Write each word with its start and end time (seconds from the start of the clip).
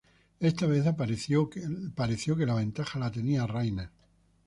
Esta 0.39 0.65
vez, 0.65 0.83
pareció 0.97 1.47
que 2.35 2.45
la 2.47 2.55
ventaja 2.55 2.97
la 2.97 3.11
tenía 3.11 3.45
Rayner. 3.45 3.91